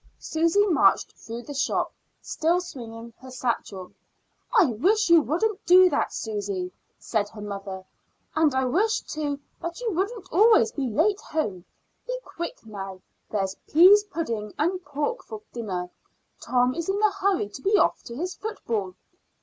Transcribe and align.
Susy 0.17 0.65
marched 0.65 1.13
through 1.15 1.43
the 1.43 1.53
shop, 1.53 1.93
still 2.23 2.59
swinging 2.59 3.13
her 3.19 3.29
satchel. 3.29 3.91
"I 4.57 4.65
wish 4.65 5.11
you 5.11 5.21
wouldn't 5.21 5.63
do 5.67 5.91
that, 5.91 6.11
Susy," 6.11 6.71
said 6.97 7.29
her 7.29 7.39
mother. 7.41 7.85
"And 8.35 8.55
I 8.55 8.65
wish, 8.65 9.01
too, 9.01 9.39
that 9.61 9.79
you 9.79 9.91
wouldn't 9.91 10.27
always 10.33 10.71
be 10.71 10.89
late 10.89 11.19
home. 11.21 11.65
Be 12.07 12.17
quick 12.25 12.65
now; 12.65 12.99
there's 13.29 13.55
pease 13.67 14.03
pudding 14.05 14.51
and 14.57 14.83
pork 14.83 15.23
for 15.23 15.43
dinner. 15.53 15.91
Tom 16.39 16.73
is 16.73 16.89
in 16.89 16.99
a 17.03 17.11
hurry 17.11 17.49
to 17.49 17.61
be 17.61 17.77
off 17.77 18.01
to 18.05 18.15
his 18.15 18.33
football." 18.33 18.95